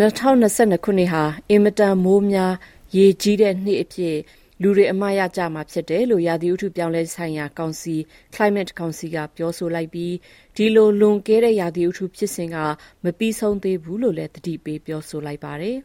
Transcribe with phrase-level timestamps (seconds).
[0.00, 2.54] 2022ခုနှစ်ဟာအင်မတန်မိုးများ
[2.96, 4.16] ရေကြီးတဲ့နှစ်အဖြစ်
[4.62, 7.96] လူတွေအမှားရကြမှာဖြစ်တယ်လို့ရာသီဥတုပြောင်းလဲဆိုင်ရာကောင်စီ
[8.34, 10.14] Climate Council ကပြောဆိုလိုက်ပြီး
[10.56, 12.56] ဒီလိုလွန်ကဲတဲ့ရာသီဥတုဖြစ်စဉ်က
[13.04, 15.76] မပြီးဆုံးသေးဘူးလို့လည်းတတိပေးပြောဆိုလိုက်ပါတယ်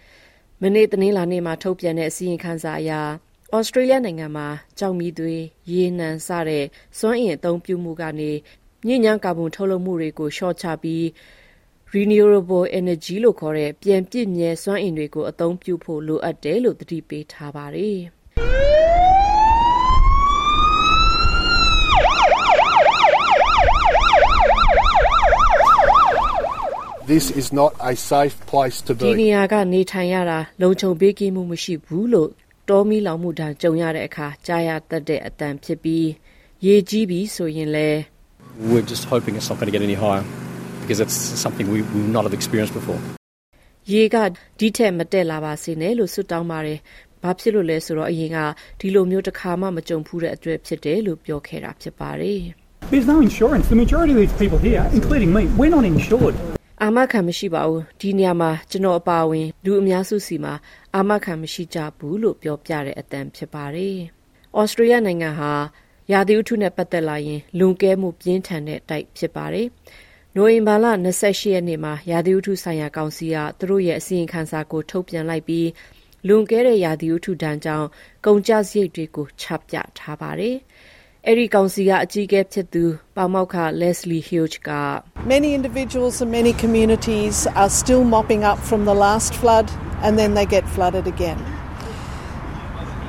[0.62, 2.92] ။မနေ့တနင်္လာနေ့မှာထုတ်ပြန်တဲ့အစည်းအဝေးခန်းစာအရ
[3.54, 4.48] ဩစတြေးလျနိုင်ငံမှာ
[4.78, 6.64] ကြောက်မီသွေးရေနံစတဲ့
[6.98, 8.30] စွမ်းအင်အသုံးပြုမှုကနေ
[8.86, 11.04] ညဉ့်ညမ်းကာဗွန်ထုတ်လွှတ်မှုတွေကိုလျှော့ချပြီး
[11.94, 18.00] renewable energy လို့ခေါ်တဲ့ ပြန်ပြည့်မြဲစွမ်းအင်တွေကို အသုံးပြုဖို့ လိုအပ်တယ်လို့ သတိပေးထားပါတယ်။
[27.06, 29.26] This is not a safe place to ဒီနေ be.
[29.34, 32.30] ရာကနေထိုင်ရတာ လုံခြုံပေးကင်းမှုမရှိဘူးလို့
[32.68, 36.06] တောမီလောင်မှုတန်းကြုံရတဲ့အခါ ကြားရတတ်တဲ့အတန်ဖြစ်ပြီး
[36.66, 38.00] ရေကြီးပြီဆိုရင်လည်း
[38.70, 40.24] We're just hoping it's not going to get any higher
[40.84, 43.00] because it's something we we will not have experienced before.
[43.92, 44.16] ရေက
[44.58, 46.78] ဒီထက်မတက်လာပါစေနဲ့လို့ဆွတောင်းပါတယ်။
[47.22, 48.38] ဘာဖြစ်လို့လဲဆိုတော့အရင်က
[48.80, 52.40] ဒီလိုမျိုးတစ်ခါမှမကြုံဖူးတဲ့အတွက်ဖြစ်တယ်လို့ပြောခဲ့တာဖြစ်ပါတယ်။
[52.92, 53.66] There's no insurance.
[53.74, 56.36] The majority of these people here, including me, we're not insured.
[56.82, 60.54] အာမခံမရှိပါဘူးဒီနေရာမှာကျွန်တော်အပါအဝင်လူအများစုစီမှာ
[60.94, 63.96] အာမခံမရှိကြဘူးလို့ပြောပြတဲ့အတန်ဖြစ်ပါတယ်။
[64.58, 65.52] ဩစတြေးလျနိုင်ငံဟာ
[66.12, 69.66] ရာသီဥတုနဲ့ပတ်သက်လာရင်လွန်ကဲမှုပြင်းထန်တဲ့တိုက်ဖြစ်ပါတယ်။
[70.36, 70.86] နိုဝင်ဘာလ
[71.20, 75.68] 28ရက်နေ့မှာ ရာသီဥတုဆိုင်ရာကောင်စီက သူတို့ရဲ့ အစီရင်ခံစာကို ထုတ်ပြန်လိုက်ပြီး
[76.28, 77.86] လွန်ကဲတဲ့ ရာသီဥတုဒဏ်ကြောင့်
[78.26, 80.56] ကုန်ကျစရိတ်တွေကို ချပြထားပါတယ်။
[81.26, 82.84] အဲ့ဒီကောင်စီက အကြီးအကဲဖြစ်သူ
[83.16, 84.70] ပေါမောက်ခ Leslie Hughes က
[85.32, 89.66] Many individuals and many communities are still mopping up from the last flood
[90.04, 91.38] and then they get flooded again.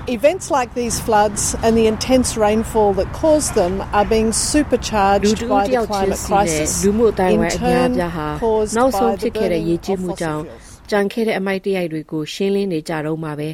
[0.08, 5.38] Events like these floods and the intense rainfall that cause them are being လူ supercharged
[5.42, 9.12] တူ by တ the ယောက်ချင်း climate စီနဲ့ crisis, လူမှုအတိုင်းဝို in င်းအများ turn အပြားဟာ caused နောက်ဆုံး
[9.12, 10.90] by ဖြစ် the ခဲ့တဲ့ burning ရေကြီး of မှု fossil ကြောင့် fuels.
[10.92, 13.50] ကြံခဲ့တဲ့အမိုက်တရိုက်တွေကိုရှင်းလင်းနေကြတော့မှာပဲ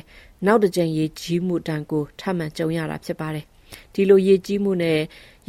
[0.46, 3.46] နောက်တစ်ကြိမ်ရေကြီးမှုတန်ကိုထပ်မံကြုံရတာဖြစ်ပါတယ်
[3.94, 5.00] ဒီလိုရေကြီးမှုနဲ့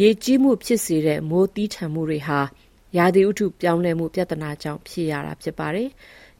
[0.02, 2.40] ရေကြီးမှုဖြစ်စေတဲ့မိုးတီးထန်မှုတွေဟာ
[2.98, 5.88] ရာသီဥတုပြောင်းလဲမှုပြဿနာကြောင့်ဖြစ်ရတာဖြစ်ပါတယ်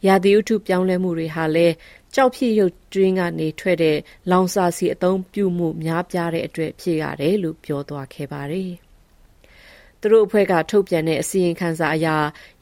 [0.06, 1.74] ရာသီဥတုပြောင်းလဲမှုတွေဟာလည်း
[2.14, 3.96] ကြောက်ဖြစ်ရုပ်တွင်းကနေထွက်တဲ့
[4.30, 8.72] လောင်စာဆီအသုံးပြုမှု များပြားတဲ့အတွက် ဖြစ်ရတယ်လို့ ပြောသွားခဲ့ပါတယ်။
[10.00, 12.08] သူတို့အဖွဲ့က ထုတ်ပြန်တဲ့ အစီရင်ခံစာအရ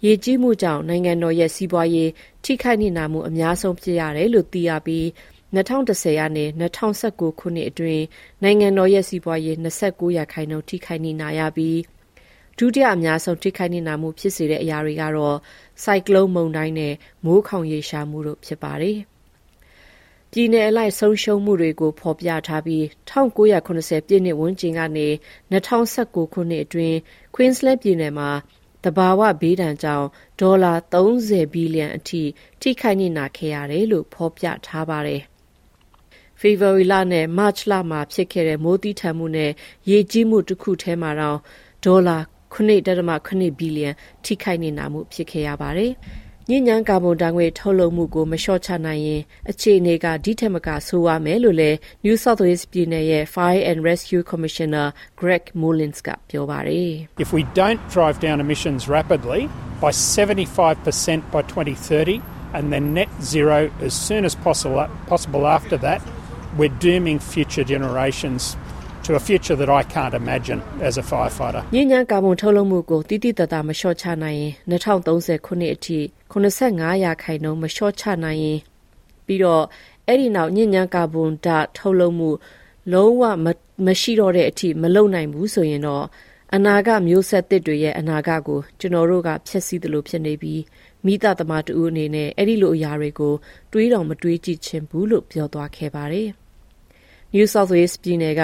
[0.05, 2.11] ရေကြီးမှုကြောင့် နိုင်ငံတော်ရဲ့ စီးပွားရေး
[2.45, 5.07] ထိခိုက်နေနာမှု အများဆုံး ဖြစ်ရတယ်လို့ သိရပြီး
[5.55, 8.05] 2010ရာနဲ့2019ခုနှစ်အတွင်း
[8.43, 11.77] နိုင်ငံတော်ရဲ့ စီးပွားရေး29ရာခိုင်နှုန်း ထိခိုက်နေနာရပြီး
[12.59, 15.37] ဒုတိယအများဆုံး ထိခိုက်နေနာမှုဖြစ်စေတဲ့အရာတွေကတော့
[15.85, 16.95] စိုက်ကလုန်းမုန်တိုင်းနဲ့
[17.25, 18.99] မိုးခေါင်ရေရှားမှုတို့ ဖြစ်ပါတယ်။
[20.33, 25.09] ပြည်내အလိုက် ဆုံးရှုံးမှုတွေကို ဖော်ပြထားပြီး1980ပြည့်နှစ်ဝန်းကျင်ကနေ
[25.53, 26.97] 2019ခုနှစ်အတွင်း
[27.35, 28.31] Queensland ပြည်နယ်မှာ
[28.85, 30.09] တဘာဝဘေးဒဏ်ကြောင့်
[30.41, 32.23] ဒေါ်လာ30ဘီလီယံအထိ
[32.61, 35.23] ထိခိုက်နေနာခဲ့ရတယ်လို့ ဖော်ပြထားပါတယ်။
[36.41, 39.53] ဖေဖော်ဝါရီလနဲ့ မတ်လမှာ ဖြစ်ခဲ့တဲ့ မိုးတီးထန်မှုနဲ့
[39.91, 41.39] ရေကြီးမှု တစ်ခုထဲမှာတော့
[41.85, 42.19] ဒေါ်လာ
[42.54, 43.92] 9.8ဘီလီယံ
[44.24, 45.94] ထိခိုက်နေနာမှုဖြစ်ခဲ့ရပါတယ်။
[46.50, 54.88] ညဉ့်ညမ်းကာဗွန်ဓာတ်ငွေ့ထုတ်လွှတ်မှုကိုမလျှော့ချနိုင်ရင်အခြေအနေကဒီထက်မကဆိုးဝါးမယ်လို့လည်း New South Wales ပြည်နယ်ရဲ့ Fire and Rescue Commissioner
[55.20, 56.94] Greg Mullins ကပြောပါတယ်
[57.26, 59.42] If we don't drive down emissions rapidly
[59.84, 62.22] by 75% by 2030
[62.56, 66.02] and then net zero as soon as possible, possible after that,
[66.58, 68.42] we're dooming future generations
[69.11, 71.63] To a future that I can't imagine as a firefighter.
[71.75, 75.99] ညဉ့်ညမ်းကာဗွန်ထုတ်လွှတ်မှုကိုတိတိတတ်တာမလျှော့ချနိုင်ရင်2030ခုနှစ်အထိ
[76.33, 78.59] 85ရာခိုင်နှုန်းမလျှော့ချနိုင်ရင်
[79.27, 79.65] ပြီးတော့
[80.07, 82.31] အဲ့ဒီနောက်ညဉ့်ညမ်းကာဗွန်ဓာတ်ထုတ်လွှတ်မှု
[82.93, 83.23] လုံးဝ
[83.87, 86.05] မရှိတော့တဲ့အထိမလုံနိုင်ဘူးဆိုရင်တော့
[86.55, 90.63] အနာဂတ်မျိုးဆက်သစ်တွေရဲ့အနာဂတ်ကိုကျွန်တော်တို့ကဖျက်ဆီးသလိုဖြစ်နေပြီး
[91.05, 93.35] မိသားသမားတူအနေနဲ့အဲ့ဒီလိုအရာတွေကို
[93.73, 96.29] တွေးတော်မတွေးကြည့်ချင်ဘူးလို့ပြောသွားခဲ့ပါတယ်။
[97.35, 98.43] New South Wales ပြည်နယ်က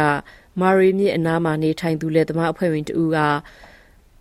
[0.61, 3.19] မာရီမြစ်အနားမှာနေထိုင်သူလက်သမားအဖွဲ့ဝင်တူက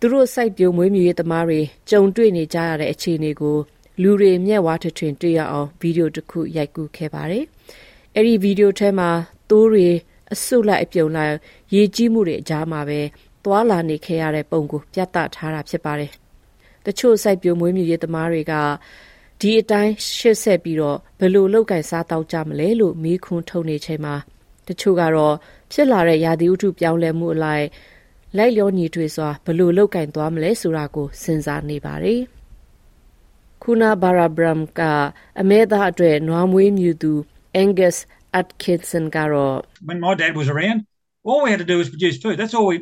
[0.00, 1.60] သူတို့စိုက်ပျိုးမွေးမြူရေးသမားတွေ
[1.90, 3.56] ကြုံတွေ့နေကြရတဲ့အခြေအနေကို
[4.02, 7.44] လူတွေမျက်ဝါးထထွင်တွေ့ရအောင်ဗီဒီယိုတစ်ခုရိုက်ကူးခဲ့ပါတယ်။
[8.14, 9.08] အဲ့ဒီဗီဒီယိုထဲမှာ
[9.50, 9.88] သိုးတွေ
[10.32, 11.34] အဆုတ်လိုက်အပြုံလိုက်
[11.74, 13.00] ရေကြီးမှုတွေအကြားမှာပဲ
[13.44, 16.10] သွာလာနေခဲ့ရတဲ့ပုံကိုပြသထားတာဖြစ်ပါတယ်။
[16.86, 18.54] တချို့စိုက်ပျိုးမွေးမြူရေးသမားတွေက
[19.40, 24.14] ဒီအတိုင်းရှစ်ဆက်ပြီးတော့ဘယ်လိုလောက်ကင်စားတောက်ကြမလဲလို့မိခွန်းထုတ်နေချိန်မှာ
[24.67, 25.35] တချို့ကတော့
[25.71, 27.67] ဖြစ်လာတဲ့ရာသီဥတုပြောင်းလဲမှုအလိုက်
[28.37, 32.21] လိုက်လျောညီထွေစွာဘယ်လိုလောက်ကင်သွားမလဲဆိုတာကိုစဉ်းစားနေပါတယ်။
[33.63, 34.81] ခုနာဘာရာဘရမ်က
[35.41, 37.13] အမဲသားအတွက်နွားမွေးမြူသူ
[37.63, 37.97] Angus
[38.39, 39.59] Atkinson ကတော့
[39.89, 40.79] when my dad was around
[41.27, 42.77] all we had to do was produce food that's all we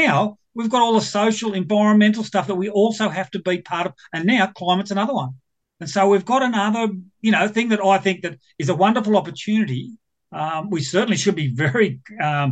[0.00, 0.14] now
[0.56, 3.92] we've got all the social environmental stuff that we also have to be part of
[4.14, 5.32] and now climate's another one
[5.80, 6.84] and so we've got another
[7.26, 9.84] you know thing that i think that is a wonderful opportunity
[10.40, 11.88] um, we certainly should be very
[12.28, 12.48] um,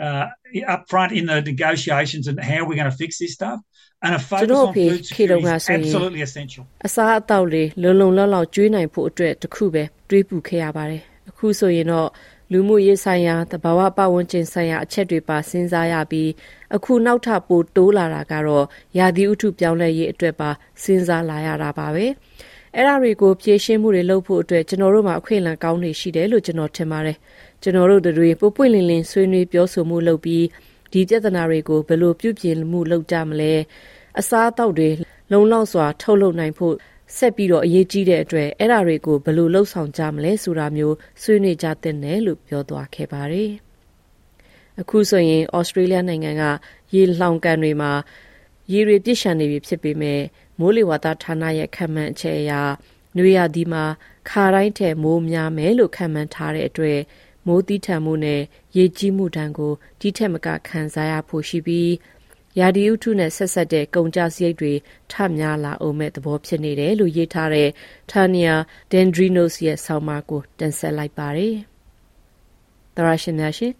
[0.00, 0.26] uh,
[0.74, 3.58] up front in the negotiations and how we're going to fix this stuff
[4.02, 12.08] and a focus on food security is absolutely essential အစားအသောက်လေးလုံလုံလောက်လောက်ကျွေးနိုင်ဖို့အတွက်တခုပဲတွေးပူခဲ့ရပါတယ်အခုဆိုရင်တော့
[12.52, 16.30] လူမှုရေးဆိုင်ရာတဘာဝပတ်ဝန်းကျင်ဆိုင်ရာအချက်တွေပါစဉ်းစားရပြီး
[16.76, 18.66] အခုနောက်ထပ်ပိုတိုးလာတာကတော့
[18.98, 20.50] ရာသီဥတုပြောင်းလဲရေးအတွက်ပါ
[20.82, 22.06] စဉ်းစားလာရတာပါပဲ
[22.75, 27.17] အဲ့ဒါတွေကိုဖြည့်ရှင်းမှုတွေလုပ်ဖို့အတွက်ကျွန်တော်တို့မှာအခွင့်အလမ်းကောင်းတွေရှိတယ်လို့ကျွန်တော်ထင်ပါတယ်
[27.61, 30.45] ကျွန်တော်တို့တွေပွပွင့်လင်းလင်းဆွေးနွေးပြောဆိုမှုလုပ်ပြီး
[30.91, 33.53] ဒီပြဿနာတွေကိုဘယ်လိုပြုပြင်မှုလုပ်ကြမလဲ
[34.19, 34.89] အစားအသောက်တွေ
[35.31, 36.75] လုံလောက်စွာ ထုတ်လုပ်နိုင်ဖို့
[37.17, 43.51] ဆက်ပြီးတော့အရေးကြီးတဲ့အတွက်အဲ့ဒါတွေကိုဘယ်လိုလှုပ်ဆောင်ကြမလဲဆိုတာမျိုးဆွေးနွေးကြတဲ့နယ်လို့ပြောသွားခဲ့ပါတယ်။
[44.81, 46.43] အခုဆိုရင်ဩစတြေးလျနိုင်ငံက
[46.93, 47.91] ရေလှောင်ကန်တွေမှာ
[48.71, 50.21] ရေတွေပြည့်ရှံနေပြီဖြစ်ပေမဲ့
[50.59, 52.51] မိုးလေဝသဌာနရဲ့ခန့်မှန်းအချက်အရ
[53.17, 53.83] နွေရာသီမှာ
[54.29, 56.99] ခါတိုင်းထက်မိုးများမယ်လို့ခန့်မှန်းထားတဲ့အတွက်
[57.47, 58.41] မိုးတီးထန်မှုနဲ့
[58.77, 61.91] ရေကြီးမှုတန်းကိုဒီထက်မကခံစားရဖို့ရှိပြီး
[62.59, 64.73] ရာဒီဥထုနဲ့ဆက်ဆက်တဲ့ကုန်ကြစရိတ်တွေ
[65.11, 67.69] ထများလာအောင်မဲ့သဘောဖြစ်နေတယ်လို့ရေးထားတဲ့
[68.11, 68.53] Tania
[68.91, 71.55] Dendrinos ရဲ့ဆောင်းပါးကိုတင်ဆက်လိုက်ပါတယ်။
[72.95, 73.73] သရရှင်များရှင်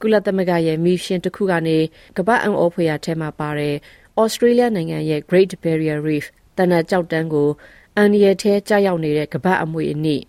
[0.00, 1.78] ကုလသမဂ္ဂရဲ့မီရှင်တစ်ခုကနေ
[2.16, 3.76] ကမ္ဘာအံ့ဩဖွယ်ရာထဲမှာပါတဲ့
[4.22, 6.26] ဩစတြေးလျနိုင်ငံရဲ့ Great Barrier Reef
[6.58, 7.48] တနက်ကြောက်တန်းကို
[7.96, 10.22] အန်ရီထဲကြာရောက်နေတဲ့ကမ္ဘာအမွေအနှစ်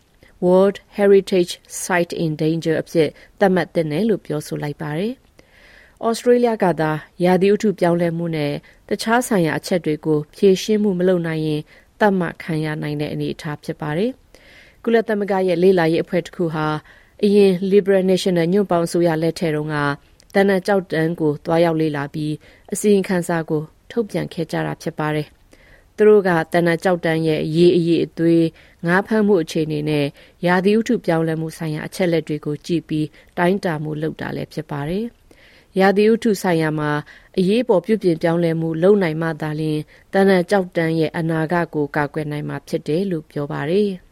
[0.45, 1.53] World Heritage
[1.83, 5.13] Site in Danger အဖြစ်သတ်မှတ်တဲ့နယ်လို့ပြောဆိုလိုက်ပါတယ်။
[6.05, 6.91] ဩစတြေးလျကသာ
[7.23, 8.53] ရာသီဥတုပြောင်းလဲမှုနဲ့
[8.89, 11.61] တခြားဆိုင်ရာအချက်တွေကိုဖြေရှင်းမှုမလုပ်နိုင်ရင်
[11.99, 14.11] တတ်မှတ်ခံရနိုင်တဲ့အနေအထားဖြစ်ပါတယ်။
[14.83, 16.67] ကုလသမဂ္ဂရဲ့လေ့လာရေးအဖွဲ့တစ်ခုဟာ
[17.23, 19.77] အရင် Liberal National ညွန့်ပေါင်းဆိုရလက်ထဲတုန်းက
[20.33, 22.33] တနက်ကြောက်တန်းကိုတွားရောက်လေ့လာပြီး
[22.73, 25.27] အစီရင်ခံစာကို ထုတ်ပြန်ခဲ့ကြတာဖြစ်ပါတယ်။
[25.95, 28.45] သူတို့ကတနက်ကြောက်တန်းရဲ့ရေးအရေးအသွေး
[28.85, 30.05] ငါးဖမ်းမှုအခြေအနေနဲ့
[30.45, 33.07] ရာသီဥတုပြောင်းလဲမှုဆိုင်ရာအချက်လက်တွေကိုကြည့်ပြီး
[33.37, 35.05] တိုင်းတာမှုလုပ်တာလည်းဖြစ်ပါတယ်။
[35.79, 36.91] ရာသီဥတုဆိုင်ရာမှာ
[37.37, 39.79] အရေးပေါ်ပြုပြင်ပြောင်းလဲမှုလုပ်နိုင်မှသာလျှင်
[40.13, 43.89] တန်တန်ကြောက်တန်းရဲ့အနာဂတ်ကိုကာကွယ်နိုင်မှာဖြစ်တယ်လို့ပြောပါတယ်။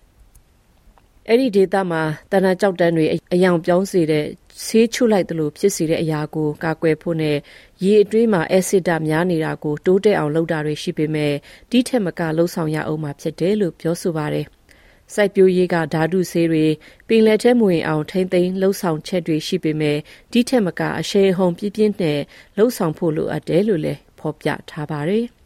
[1.30, 2.02] အဲ့ဒီဒေသမှာ
[2.32, 4.26] တန်တန်ကြောက်တန်းတွေအယောင်ပြောင်းစေတဲ့
[4.66, 7.38] ဆေးချုလိုက်တယ်လို့ဖြစ်စေတဲ့အရာကိုကာကွယ်ဖို့နဲ့
[7.84, 11.34] ရေအတွင်းမှာအက်ဆစ်ဓာတ်များနေတာကိုတိုးတက်အောင်လုပ်တာတွေရှိပေမဲ့
[11.72, 14.46] ဒီထက်မကလှုံ့ဆော်ရအောင်မှာဖြစ်တယ်လို့ပြောဆိုပါတယ်။
[15.14, 16.66] စိုက်ပျိုးရေးကဓာတုဆေးတွေ
[17.08, 19.98] ပင်လယ်ထဲမဝင်အောင်ထိမ့်သိမ်းလှုပ်ဆောင်ချက်တွေရှိပေမဲ့
[20.32, 22.20] ဒီထက်မကအရှေ့ဟုန်ပြင်းပြင်းနဲ့
[22.58, 25.26] လှုပ်ဆောင်ဖို့လိုအပ်တယ်လို့လည်းဖော်ပြထားပါတယ်။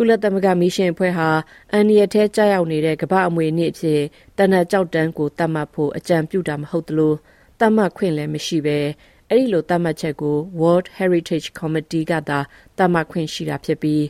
[0.00, 1.28] ကုလသမဂ္ဂမီရှင်အဖွဲ့ဟာ
[1.72, 4.00] အန်ရီယထဲကြာရောက်နေတဲ့ကမ္ဘာအမွေနေ့အဖြစ်
[4.38, 7.14] တနက်ကြောက်တန်းကိုတတ်မှတ်ဖို့အကြံပြုတာမဟုတ်သလို
[7.60, 8.78] တတ်မှတ်ခွင့်လည်းမရှိဘဲ
[9.28, 12.38] အဲ့ဒီလိုတတ်မှတ်ချက်ကို World Heritage Committee ကသာ
[12.78, 14.04] တတ်မှတ်ခွင့်ရှိတာဖြစ်ပြီး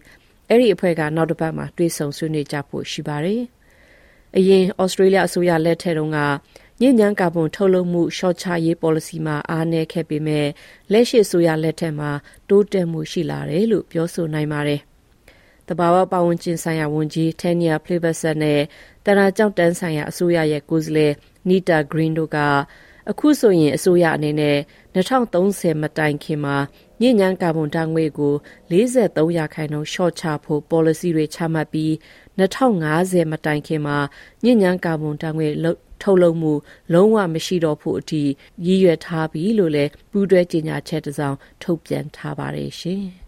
[0.49, 3.43] အဲ့ဒီအဖွဲ့ကနောက်တစ်ပတ်မှာတွေ့ဆုံဆွေးနွေးကြဖို့ရှိပါတယ်။
[4.37, 6.19] အရင်ဩစတြေးလျအစိုးရလက်ထက်တုန်းက
[6.81, 10.47] ညဉ့်ညမ်းကာဗွန်ထုတ်လုပ်မှုရှော့ချရေး policy မှာအားနည်းခဲ့ပေမဲ့
[10.93, 12.11] လက်ရှိအစိုးရလက်ထက်မှာ
[12.49, 14.83] တိုးတက်မှုရှိလာတယ်လို့ပြောဆိုနိုင်ပါတယ်။
[15.69, 18.61] တဘာဝပတ်ဝန်းကျင်ဆိုင်ရာဝန်ကြီး Tanya Plibersek နဲ့
[19.05, 21.13] တရာကြောက်တန်းဆိုင်ရာအစိုးရရဲ့ကိုယ်စားလှယ်
[21.49, 22.39] Nita Green တို့က
[23.11, 24.59] အခုဆိုရင်အစိုးရအနေနဲ့
[24.95, 26.57] 2030မတိုင်ခင်မှာ
[27.01, 28.35] ညဉ့်ညမ်းကာဗွန်ဓာတ်ငွေ့ကို
[28.71, 31.93] 43ရာခိုင်နှုန်းရှော့ချဖို့ policy တွေချမှတ်ပြီး
[32.39, 33.99] 2050မတိုင်ခင်မှာ
[34.45, 35.53] ညဉ့်ညမ်းကာဗွန်ဓာတ်ငွေ့
[36.03, 36.53] ထုတ်လုပ်မှု
[36.93, 38.23] လုံးဝမရှိတော့ဖို့အထိ
[38.67, 43.05] ရည်ရွယ်ထားပြီလို့လည်းပူးတွဲကြေညာချက်တစ်စောင်ထုတ်ပြန်ထားပါတယ်ရှင်။